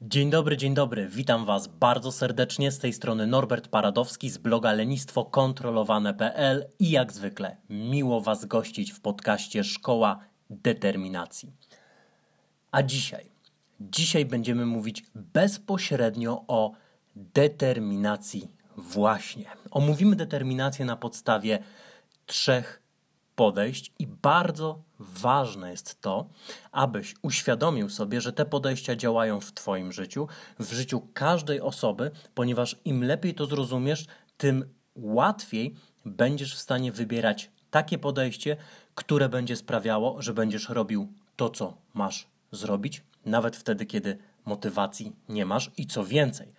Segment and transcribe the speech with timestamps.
[0.00, 1.08] Dzień dobry, dzień dobry.
[1.08, 2.72] Witam Was bardzo serdecznie.
[2.72, 9.00] Z tej strony Norbert Paradowski z bloga lenistwokontrolowane.pl i jak zwykle miło Was gościć w
[9.00, 10.18] podcaście Szkoła
[10.50, 11.52] Determinacji.
[12.70, 13.30] A dzisiaj,
[13.80, 16.72] dzisiaj będziemy mówić bezpośrednio o
[17.16, 19.61] determinacji właśnie.
[19.72, 21.58] Omówimy determinację na podstawie
[22.26, 22.82] trzech
[23.34, 26.28] podejść i bardzo ważne jest to,
[26.72, 32.76] abyś uświadomił sobie, że te podejścia działają w Twoim życiu, w życiu każdej osoby, ponieważ
[32.84, 34.64] im lepiej to zrozumiesz, tym
[34.94, 38.56] łatwiej będziesz w stanie wybierać takie podejście,
[38.94, 45.46] które będzie sprawiało, że będziesz robił to, co masz zrobić, nawet wtedy, kiedy motywacji nie
[45.46, 45.70] masz.
[45.76, 46.52] I co więcej,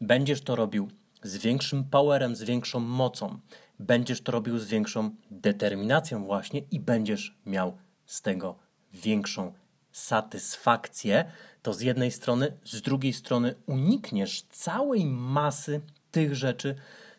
[0.00, 0.88] będziesz to robił
[1.24, 3.38] z większym powerem, z większą mocą,
[3.78, 8.58] będziesz to robił z większą determinacją, właśnie i będziesz miał z tego
[8.92, 9.52] większą
[9.92, 11.24] satysfakcję.
[11.62, 16.74] To z jednej strony, z drugiej strony unikniesz całej masy tych rzeczy,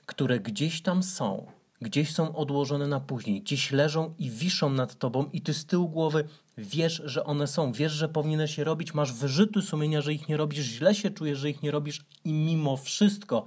[0.06, 1.46] które gdzieś tam są,
[1.82, 5.90] gdzieś są odłożone na później, gdzieś leżą i wiszą nad tobą, i ty z tyłu
[5.90, 10.30] głowy wiesz, że one są, wiesz, że powinieneś je robić, masz wyrzuty sumienia, że ich
[10.30, 13.46] nie robisz, źle się czujesz, że ich nie robisz, i mimo wszystko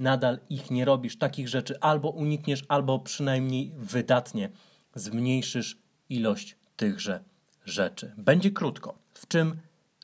[0.00, 4.50] nadal ich nie robisz, takich rzeczy albo unikniesz, albo przynajmniej wydatnie
[4.94, 7.24] zmniejszysz ilość tychże
[7.64, 8.14] rzeczy.
[8.16, 8.98] Będzie krótko.
[9.14, 9.56] W czym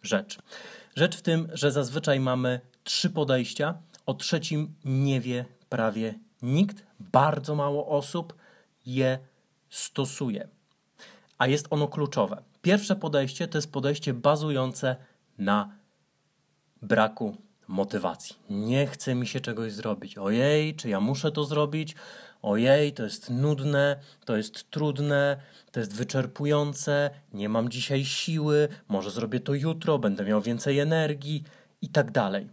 [0.03, 0.39] rzecz?
[0.97, 3.75] Rzecz w tym, że zazwyczaj mamy trzy podejścia.
[4.07, 6.87] O trzecim nie wie prawie nikt.
[7.01, 8.35] Bardzo mało osób
[8.87, 9.19] je
[9.71, 10.49] stosuje.
[11.39, 12.43] A jest ono kluczowe.
[12.63, 14.97] Pierwsze podejście to jest podejście bazujące
[15.39, 15.77] na
[16.83, 17.37] braku
[17.69, 18.37] motywacji.
[18.51, 20.19] Nie chce mi się czegoś zrobić.
[20.19, 21.95] Ojej, czy ja muszę to zrobić?
[22.43, 25.41] Ojej, to jest nudne, to jest trudne,
[25.73, 31.45] to jest wyczerpujące, nie mam dzisiaj siły, może zrobię to jutro, będę miał więcej energii
[31.83, 32.51] i tak dalej.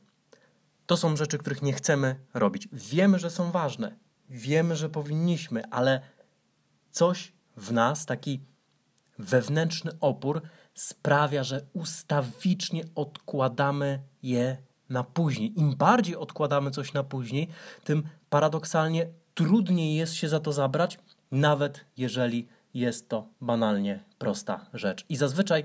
[0.86, 2.68] To są rzeczy, których nie chcemy robić.
[2.72, 3.96] Wiemy, że są ważne,
[4.30, 6.02] wiemy, że powinniśmy, ale
[6.92, 8.42] coś w nas, taki
[9.20, 10.42] wewnętrzny opór,
[10.74, 14.58] sprawia, że ustawicznie odkładamy je
[14.94, 15.60] na później.
[15.60, 17.48] Im bardziej odkładamy coś na później,
[17.84, 21.00] tym paradoksalnie trudniej jest się za to zabrać,
[21.32, 25.06] nawet jeżeli jest to banalnie prosta rzecz.
[25.10, 25.64] I zazwyczaj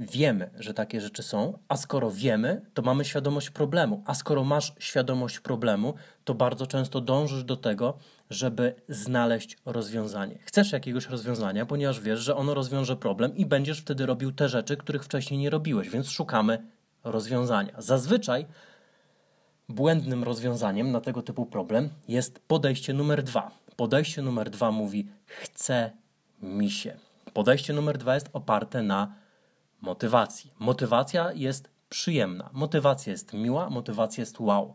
[0.00, 4.02] wiemy, że takie rzeczy są, a skoro wiemy, to mamy świadomość problemu.
[4.06, 5.94] A skoro masz świadomość problemu,
[6.24, 7.98] to bardzo często dążysz do tego,
[8.30, 10.38] żeby znaleźć rozwiązanie.
[10.42, 14.76] Chcesz jakiegoś rozwiązania, ponieważ wiesz, że ono rozwiąże problem i będziesz wtedy robił te rzeczy,
[14.76, 16.58] których wcześniej nie robiłeś, więc szukamy
[17.06, 17.72] rozwiązania.
[17.78, 18.46] Zazwyczaj
[19.68, 23.50] błędnym rozwiązaniem na tego typu problem jest podejście numer dwa.
[23.76, 25.90] Podejście numer dwa mówi: chce
[26.42, 26.96] mi się.
[27.32, 29.14] Podejście numer dwa jest oparte na
[29.80, 30.50] motywacji.
[30.58, 34.74] Motywacja jest przyjemna, motywacja jest miła, motywacja jest wow.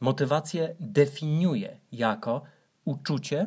[0.00, 2.42] Motywację definiuje jako
[2.84, 3.46] uczucie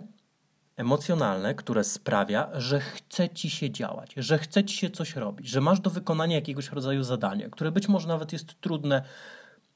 [0.78, 5.62] emocjonalne, które sprawia, że chce ci się działać, że chce ci się coś robić, że
[5.62, 9.02] masz do wykonania jakiegoś rodzaju zadanie, które być może nawet jest trudne,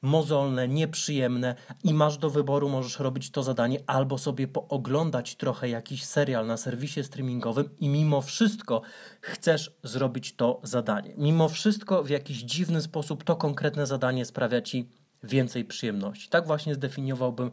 [0.02, 6.04] mozolne, nieprzyjemne i masz do wyboru, możesz robić to zadanie albo sobie pooglądać trochę jakiś
[6.04, 8.82] serial na serwisie streamingowym i mimo wszystko
[9.20, 11.14] chcesz zrobić to zadanie.
[11.16, 14.88] Mimo wszystko w jakiś dziwny sposób to konkretne zadanie sprawia ci
[15.22, 16.28] więcej przyjemności.
[16.28, 17.50] Tak właśnie zdefiniowałbym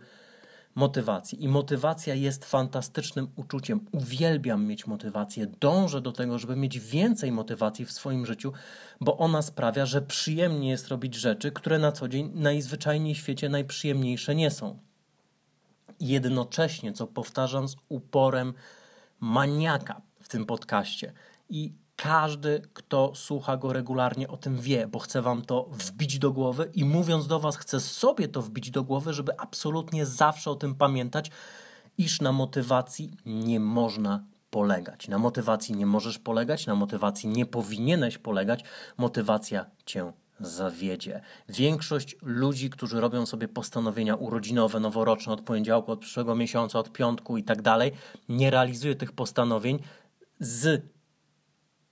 [0.77, 1.43] motywacji.
[1.43, 3.85] I motywacja jest fantastycznym uczuciem.
[3.91, 8.53] Uwielbiam mieć motywację, dążę do tego, żeby mieć więcej motywacji w swoim życiu,
[9.01, 13.49] bo ona sprawia, że przyjemnie jest robić rzeczy, które na co dzień najzwyczajniej w świecie
[13.49, 14.79] najprzyjemniejsze nie są.
[15.99, 18.53] Jednocześnie, co powtarzam z uporem
[19.19, 21.13] maniaka w tym podcaście,
[21.49, 26.31] i każdy, kto słucha go regularnie, o tym wie, bo chcę wam to wbić do
[26.31, 30.55] głowy i mówiąc do was, chcę sobie to wbić do głowy, żeby absolutnie zawsze o
[30.55, 31.31] tym pamiętać,
[31.97, 35.07] iż na motywacji nie można polegać.
[35.07, 38.63] Na motywacji nie możesz polegać, na motywacji nie powinieneś polegać.
[38.97, 41.21] Motywacja cię zawiedzie.
[41.50, 47.38] Większość ludzi, którzy robią sobie postanowienia urodzinowe, noworoczne od poniedziałku, od przyszłego miesiąca, od piątku
[47.38, 47.91] i tak dalej,
[48.29, 49.79] nie realizuje tych postanowień
[50.39, 50.96] z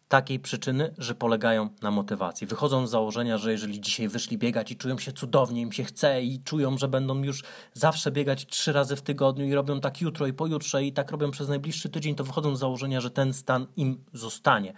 [0.08, 2.48] takiej przyczyny, że polegają na motywacji.
[2.48, 6.24] Wychodzą z założenia, że jeżeli dzisiaj wyszli biegać i czują się cudownie, im się chce
[6.24, 7.44] i czują, że będą już
[7.74, 11.32] zawsze biegać trzy razy w tygodniu i robią tak jutro i pojutrze i tak robią
[11.32, 14.74] przez najbliższy tydzień, to wychodzą z założenia, że ten stan im zostanie.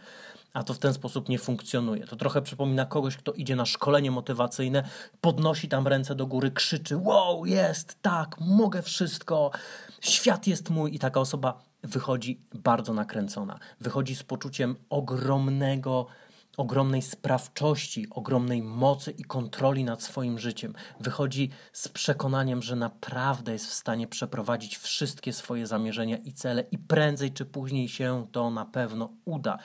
[0.53, 2.07] a to w ten sposób nie funkcjonuje.
[2.07, 4.83] To trochę przypomina kogoś, kto idzie na szkolenie motywacyjne,
[5.21, 9.51] podnosi tam ręce do góry, krzyczy: Wow, jest, tak, mogę wszystko,
[10.01, 10.95] świat jest mój.
[10.95, 16.07] I taka osoba wychodzi bardzo nakręcona, wychodzi z poczuciem ogromnego
[16.57, 20.74] ogromnej sprawczości, ogromnej mocy i kontroli nad swoim życiem.
[21.00, 26.78] Wychodzi z przekonaniem, że naprawdę jest w stanie przeprowadzić wszystkie swoje zamierzenia i cele, i
[26.78, 29.57] prędzej czy później się to na pewno uda.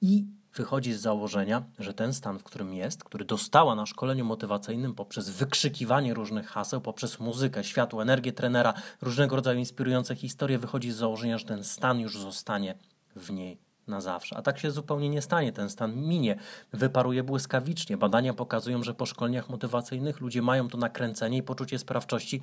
[0.00, 4.94] I wychodzi z założenia, że ten stan, w którym jest, który dostała na szkoleniu motywacyjnym
[4.94, 10.96] poprzez wykrzykiwanie różnych haseł, poprzez muzykę, światło, energię trenera, różnego rodzaju inspirujące historie, wychodzi z
[10.96, 12.74] założenia, że ten stan już zostanie
[13.16, 14.36] w niej na zawsze.
[14.36, 15.52] A tak się zupełnie nie stanie.
[15.52, 16.36] Ten stan minie,
[16.72, 17.96] wyparuje błyskawicznie.
[17.96, 22.40] Badania pokazują, że po szkoleniach motywacyjnych ludzie mają to nakręcenie i poczucie sprawczości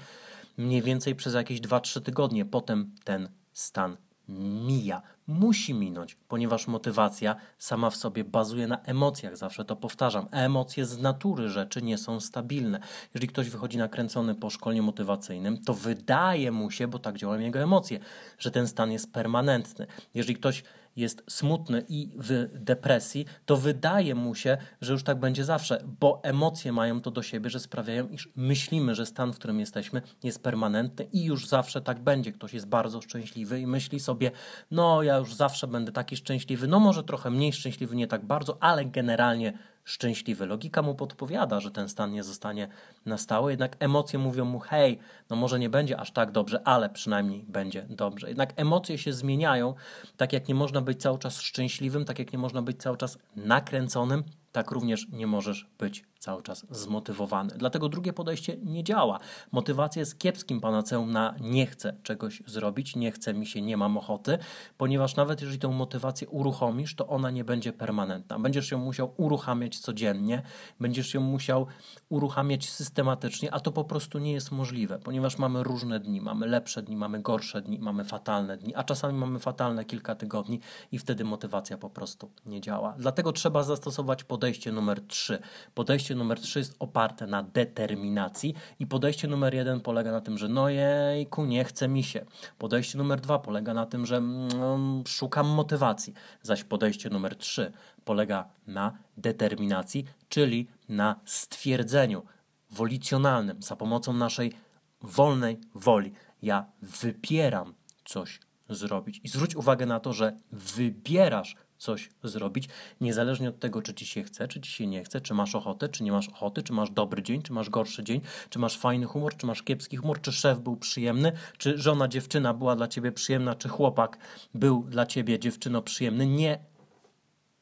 [0.58, 2.46] mniej więcej przez jakieś 2-3 tygodnie.
[2.46, 3.98] Potem ten stan
[4.40, 5.02] mija.
[5.28, 10.28] Musi minąć, ponieważ motywacja sama w sobie bazuje na emocjach, zawsze to powtarzam.
[10.32, 12.80] Emocje z natury rzeczy nie są stabilne.
[13.14, 17.60] Jeżeli ktoś wychodzi nakręcony po szkoleniu motywacyjnym, to wydaje mu się, bo tak działają jego
[17.60, 18.00] emocje,
[18.38, 19.88] że ten stan jest permanentny.
[20.14, 20.64] Jeżeli ktoś
[20.96, 26.20] jest smutny i w depresji, to wydaje mu się, że już tak będzie zawsze, bo
[26.24, 30.44] emocje mają to do siebie, że sprawiają, iż myślimy, że stan, w którym jesteśmy, jest
[30.44, 32.32] permanentny i już zawsze tak będzie.
[32.32, 34.32] Ktoś jest bardzo szczęśliwy i myśli sobie,
[34.72, 38.64] no ja już zawsze będę taki szczęśliwy, no może trochę mniej szczęśliwy, nie tak bardzo,
[38.64, 40.46] ale generalnie szczęśliwy.
[40.46, 42.68] Logika mu podpowiada, że ten stan nie zostanie
[43.06, 45.00] na stałe, jednak emocje mówią mu: hej,
[45.30, 48.28] no może nie będzie aż tak dobrze, ale przynajmniej będzie dobrze.
[48.28, 49.74] Jednak emocje się zmieniają,
[50.18, 53.18] tak jak nie można być cały czas szczęśliwym, tak jak nie można być cały czas
[53.36, 57.54] nakręconym, tak również nie możesz być cały czas zmotywowany.
[57.58, 59.20] Dlatego drugie podejście nie działa.
[59.52, 63.98] Motywacja jest kiepskim panaceum na nie chcę czegoś zrobić, nie chcę mi się, nie mam
[63.98, 64.38] ochoty,
[64.78, 68.40] ponieważ nawet jeżeli tę motywację uruchomisz, to ona nie będzie permanentna.
[68.40, 70.42] Będziesz ją musiał uruchamiać codziennie,
[70.80, 71.68] będziesz ją musiał
[72.10, 76.84] uruchamiać systematycznie, a to po prostu nie jest możliwe, ponieważ mamy różne dni, mamy lepsze
[76.84, 80.60] dni, mamy gorsze dni, mamy fatalne dni, a czasami mamy fatalne kilka tygodni
[80.92, 82.96] i wtedy motywacja po prostu nie działa.
[82.98, 84.41] Dlatego trzeba zastosować podejście
[84.72, 85.40] numer 3.
[85.74, 90.38] Podejście podejście numer 3 jest oparte na determinacji i podejście numer 1 polega na tym,
[90.38, 92.26] że no jejku, nie chce mi się.
[92.58, 96.14] Podejście numer 2 polega na tym, że mm, szukam motywacji.
[96.42, 97.72] Zaś podejście numer 3
[98.06, 102.24] polega na determinacji, czyli na stwierdzeniu
[102.70, 104.54] wolicjonalnym za pomocą naszej
[105.02, 106.14] wolnej woli.
[106.42, 107.74] Ja wybieram
[108.06, 108.40] coś
[108.70, 109.22] zrobić.
[109.24, 112.70] I zwróć uwagę na to, że wybierasz coś zrobić,
[113.02, 115.90] niezależnie od tego, czy ci się chce, czy ci się nie chce, czy masz ochotę,
[115.90, 119.06] czy nie masz ochoty, czy masz dobry dzień, czy masz gorszy dzień, czy masz fajny
[119.06, 123.12] humor, czy masz kiepski humor, czy szef był przyjemny, czy żona, dziewczyna była dla ciebie
[123.12, 124.18] przyjemna, czy chłopak
[124.54, 126.28] był dla ciebie, dziewczyno, przyjemny.
[126.28, 126.60] Nie,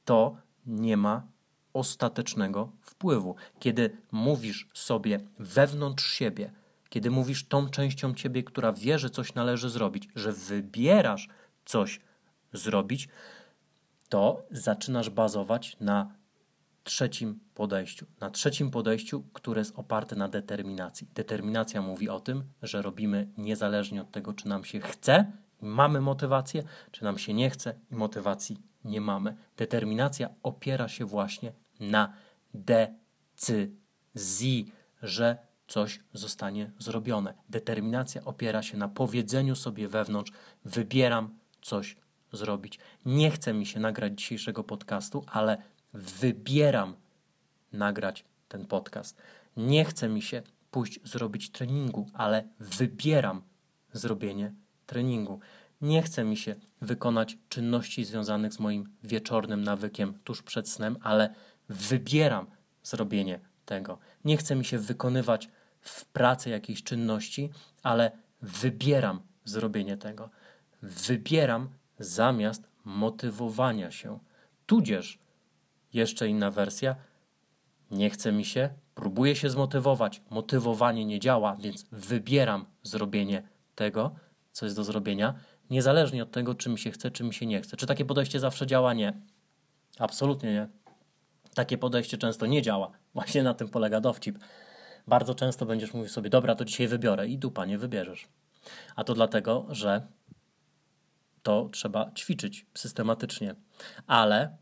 [0.06, 1.24] to nie ma
[1.74, 3.36] ostatecznego wpływu.
[3.60, 6.51] Kiedy mówisz sobie wewnątrz siebie,
[6.89, 11.30] kiedy mówisz tą częścią ciebie, która wie, że coś należy zrobić, że wybierasz
[11.66, 12.00] coś
[12.54, 13.10] zrobić,
[14.10, 16.16] to zaczynasz bazować na
[16.84, 18.06] trzecim podejściu.
[18.20, 21.08] Na trzecim podejściu, które jest oparte na determinacji.
[21.16, 26.64] Determinacja mówi o tym, że robimy niezależnie od tego, czy nam się chce, mamy motywację,
[26.92, 29.36] czy nam się nie chce i motywacji nie mamy.
[29.58, 32.14] Determinacja opiera się właśnie na
[32.54, 33.72] decyzji,
[35.04, 37.34] że coś zostanie zrobione.
[37.50, 40.32] Determinacja opiera się na powiedzeniu sobie wewnątrz:
[40.66, 41.98] wybieram coś
[42.31, 42.80] zrobić.
[43.06, 45.57] Nie chce mi się nagrać dzisiejszego podcastu, ale
[45.94, 46.95] wybieram
[47.74, 49.18] nagrać ten podcast.
[49.57, 53.42] Nie chce mi się pójść zrobić treningu, ale wybieram
[53.94, 54.54] zrobienie
[54.86, 55.40] treningu.
[55.81, 61.36] Nie chce mi się wykonać czynności związanych z moim wieczornym nawykiem tuż przed snem, ale
[61.69, 62.48] wybieram
[62.83, 64.00] zrobienie tego.
[64.26, 65.50] Nie chce mi się wykonywać
[65.81, 67.50] w pracy jakiejś czynności,
[67.83, 70.30] ale wybieram zrobienie tego.
[70.81, 71.69] Wybieram
[72.00, 74.20] zamiast motywowania się.
[74.66, 75.20] Tudzież
[75.94, 76.96] jeszcze inna wersja.
[77.92, 80.22] Nie chce mi się, próbuję się zmotywować.
[80.30, 83.44] Motywowanie nie działa, więc wybieram zrobienie
[83.76, 84.16] tego,
[84.52, 85.34] co jest do zrobienia,
[85.70, 87.78] niezależnie od tego, czy mi się chce, czy mi się nie chce.
[87.78, 88.94] Czy takie podejście zawsze działa?
[88.94, 89.14] Nie.
[90.00, 90.68] Absolutnie nie.
[91.54, 92.92] Takie podejście często nie działa.
[93.14, 94.40] Właśnie na tym polega dowcip.
[95.08, 98.28] Bardzo często będziesz mówił sobie, dobra, to dzisiaj wybiorę i dupa, nie wybierzesz.
[98.96, 100.08] A to dlatego, że
[101.44, 103.56] to trzeba ćwiczyć systematycznie.
[104.08, 104.58] Ale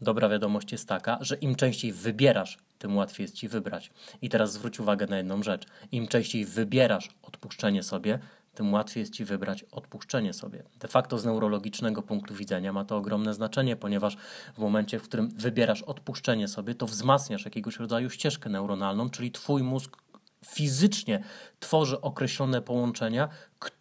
[0.00, 3.90] dobra wiadomość jest taka, że im częściej wybierasz, tym łatwiej jest ci wybrać.
[4.22, 5.66] I teraz zwróć uwagę na jedną rzecz.
[5.92, 8.18] Im częściej wybierasz odpuszczenie sobie,
[8.54, 10.62] tym łatwiej jest ci wybrać odpuszczenie sobie.
[10.78, 14.16] De facto z neurologicznego punktu widzenia ma to ogromne znaczenie, ponieważ
[14.54, 19.62] w momencie, w którym wybierasz odpuszczenie sobie, to wzmacniasz jakiegoś rodzaju ścieżkę neuronalną, czyli twój
[19.62, 19.96] mózg
[20.44, 21.22] fizycznie
[21.60, 23.77] tworzy określone połączenia, które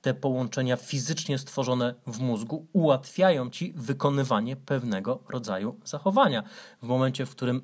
[0.00, 6.42] te połączenia fizycznie stworzone w mózgu ułatwiają ci wykonywanie pewnego rodzaju zachowania.
[6.82, 7.62] W momencie, w którym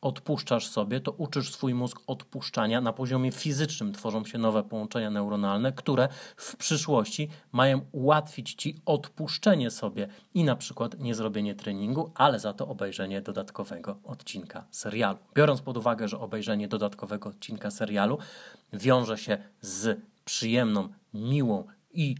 [0.00, 2.80] odpuszczasz sobie, to uczysz swój mózg odpuszczania.
[2.80, 9.70] Na poziomie fizycznym tworzą się nowe połączenia neuronalne, które w przyszłości mają ułatwić ci odpuszczenie
[9.70, 15.18] sobie i na przykład nie zrobienie treningu, ale za to obejrzenie dodatkowego odcinka serialu.
[15.34, 18.18] Biorąc pod uwagę, że obejrzenie dodatkowego odcinka serialu
[18.72, 22.14] wiąże się z przyjemną, miłą i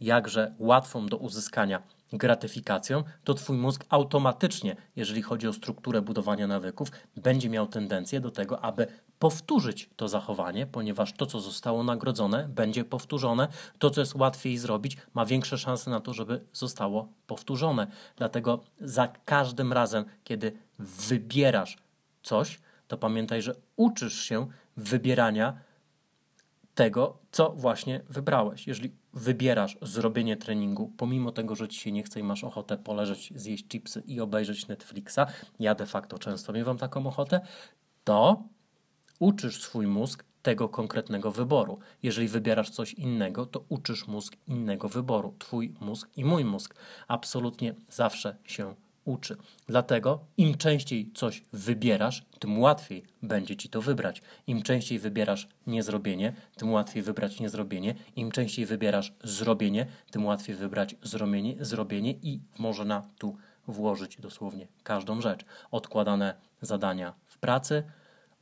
[0.00, 1.82] jakże łatwą do uzyskania
[2.12, 8.30] gratyfikacją, to Twój mózg automatycznie, jeżeli chodzi o strukturę budowania nawyków, będzie miał tendencję do
[8.30, 8.86] tego, aby
[9.18, 13.48] powtórzyć to zachowanie, ponieważ to, co zostało nagrodzone, będzie powtórzone.
[13.78, 17.86] To, co jest łatwiej zrobić, ma większe szanse na to, żeby zostało powtórzone.
[18.16, 21.78] Dlatego za każdym razem, kiedy wybierasz
[22.22, 24.46] coś, to pamiętaj, że uczysz się
[24.76, 25.58] wybierania
[26.76, 28.66] tego, co właśnie wybrałeś.
[28.66, 33.32] Jeżeli wybierasz zrobienie treningu, pomimo tego, że ci się nie chce i masz ochotę poleżeć,
[33.36, 35.18] zjeść chipsy i obejrzeć Netflixa,
[35.60, 37.40] ja de facto często miewam taką ochotę,
[38.04, 38.42] to
[39.18, 41.78] uczysz swój mózg tego konkretnego wyboru.
[42.02, 45.34] Jeżeli wybierasz coś innego, to uczysz mózg innego wyboru.
[45.38, 46.74] Twój mózg i mój mózg
[47.08, 48.74] absolutnie zawsze się
[49.06, 49.36] uczy.
[49.66, 54.22] Dlatego im częściej coś wybierasz, tym łatwiej będzie ci to wybrać.
[54.46, 57.94] Im częściej wybierasz niezrobienie, tym łatwiej wybrać niezrobienie.
[58.16, 63.36] Im częściej wybierasz zrobienie, tym łatwiej wybrać zrobienie, zrobienie i można tu
[63.68, 65.44] włożyć dosłownie każdą rzecz.
[65.70, 67.82] Odkładane zadania w pracy,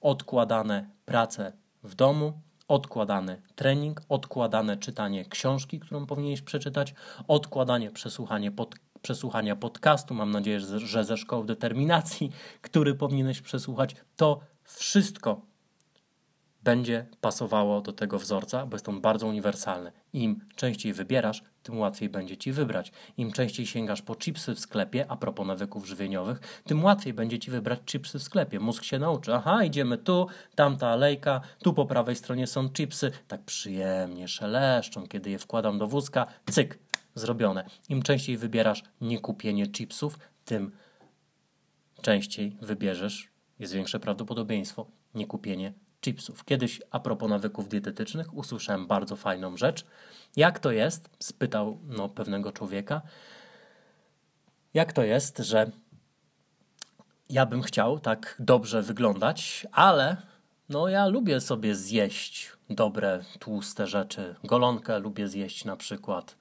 [0.01, 1.53] odkładane prace
[1.83, 6.95] w domu, odkładany trening, odkładane czytanie książki, którą powinieneś przeczytać,
[7.29, 12.31] odkładanie przesłuchanie pod, przesłuchania podcastu, mam nadzieję, że ze szkoły determinacji,
[12.61, 15.41] który powinieneś przesłuchać, to wszystko
[16.63, 19.93] będzie pasowało do tego wzorca, bo jest on bardzo uniwersalny.
[20.13, 22.93] Im częściej wybierasz, tym łatwiej będzie ci wybrać.
[23.17, 27.51] Im częściej sięgasz po chipsy w sklepie, a propos nawyków żywieniowych, tym łatwiej będzie ci
[27.51, 28.61] wybrać chipsy w sklepie.
[28.61, 33.43] Mózg się nauczy, aha, idziemy tu, tamta alejka, tu po prawej stronie są chipsy, tak
[33.43, 36.79] przyjemnie szeleszczą, kiedy je wkładam do wózka, cyk,
[37.15, 37.65] zrobione.
[37.89, 40.73] Im częściej wybierasz nie kupienie chipsów, tym
[42.03, 43.29] częściej wybierzesz,
[43.59, 46.45] jest większe prawdopodobieństwo, nie kupienie chipsów.
[46.45, 49.87] Kiedyś a propos nawyków dietetycznych usłyszałem bardzo fajną rzecz.
[50.37, 51.11] Jak to jest?
[51.19, 53.03] Spytał no, pewnego człowieka.
[54.75, 55.71] Jak to jest, że
[57.31, 60.17] ja bym chciał tak dobrze wyglądać, ale
[60.69, 64.35] no ja lubię sobie zjeść dobre, tłuste rzeczy.
[64.45, 66.37] Golonkę lubię zjeść na przykład.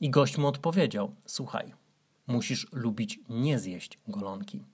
[0.00, 1.74] I gość mu odpowiedział: Słuchaj,
[2.26, 4.64] musisz lubić nie zjeść golonki.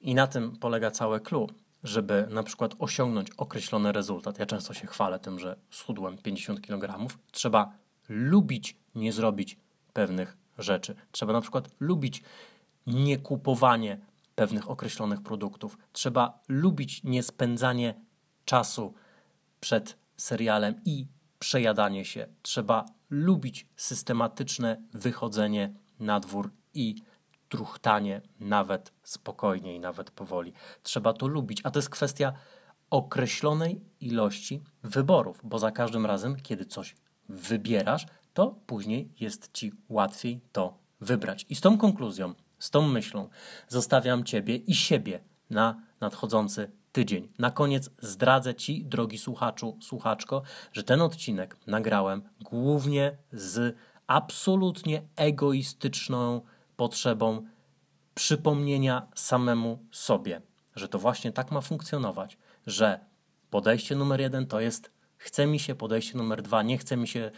[0.00, 1.46] I na tym polega całe clue,
[1.84, 4.38] żeby na przykład osiągnąć określony rezultat.
[4.38, 7.14] Ja często się chwalę tym, że schudłem 50 kg.
[7.30, 7.72] Trzeba
[8.08, 9.56] lubić nie zrobić
[9.92, 10.94] pewnych rzeczy.
[11.12, 12.22] Trzeba na przykład lubić
[12.86, 13.98] nie kupowanie
[14.34, 15.78] pewnych określonych produktów.
[15.92, 17.94] Trzeba lubić nie spędzanie
[18.44, 18.94] czasu
[19.60, 21.06] przed serialem i
[21.38, 22.26] przejadanie się.
[22.42, 26.94] Trzeba lubić systematyczne wychodzenie na dwór i
[27.48, 30.52] truchtanie nawet spokojniej, nawet powoli.
[30.82, 32.32] Trzeba to lubić, a to jest kwestia
[32.90, 36.94] określonej ilości wyborów, bo za każdym razem, kiedy coś
[37.28, 41.46] wybierasz, to później jest ci łatwiej to wybrać.
[41.48, 43.28] I z tą konkluzją, z tą myślą
[43.68, 47.28] zostawiam Ciebie i siebie na nadchodzący tydzień.
[47.38, 50.42] Na koniec zdradzę Ci, drogi słuchaczu, słuchaczko,
[50.72, 53.76] że ten odcinek nagrałem głównie z
[54.06, 56.40] absolutnie egoistyczną
[56.76, 57.46] potrzebą
[58.14, 60.42] przypomnienia samemu sobie,
[60.76, 63.00] że to właśnie tak ma funkcjonować, że
[63.50, 67.30] podejście numer jeden to jest chce mi się, podejście numer dwa nie chce mi się,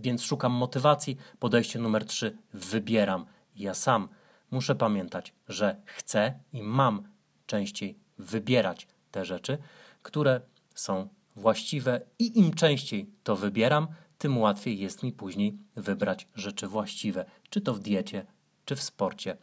[0.00, 3.26] więc szukam motywacji, podejście numer trzy wybieram.
[3.56, 4.08] Ja sam
[4.50, 7.08] muszę pamiętać, że chcę i mam
[7.46, 9.58] częściej wybierać te rzeczy,
[10.02, 10.40] które
[10.74, 13.88] są właściwe i im częściej to wybieram,
[14.18, 18.26] tym łatwiej jest mi później wybrać rzeczy właściwe, czy to w diecie,
[18.64, 19.36] czy w sporcie,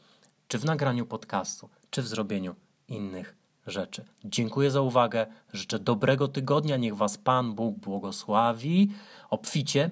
[0.48, 2.56] czy w nagraniu podcastu, czy w zrobieniu
[2.88, 3.36] innych
[3.68, 4.06] rzeczy.
[4.26, 8.92] Dziękuję za uwagę, życzę dobrego tygodnia, niech Was Pan Bóg błogosławi
[9.30, 9.90] obficie.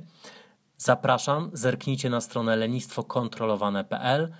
[0.78, 4.32] Zapraszam, zerknijcie na stronę lenistwokontrolowane.pl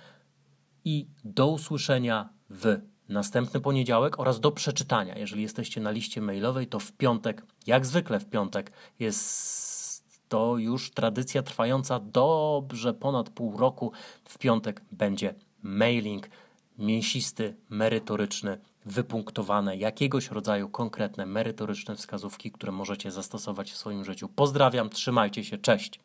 [0.84, 5.18] i do usłyszenia w następny poniedziałek oraz do przeczytania.
[5.18, 9.88] Jeżeli jesteście na liście mailowej, to w piątek, jak zwykle w piątek, jest
[10.28, 13.92] to już tradycja trwająca dobrze ponad pół roku.
[14.24, 16.28] W piątek będzie mailing
[16.78, 24.28] mięsisty, merytoryczny, wypunktowane, jakiegoś rodzaju konkretne, merytoryczne wskazówki, które możecie zastosować w swoim życiu.
[24.28, 26.00] Pozdrawiam, trzymajcie się, cześć.